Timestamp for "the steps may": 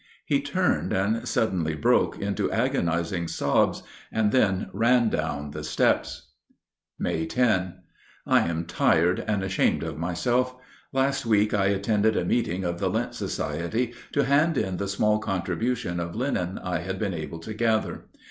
5.51-7.27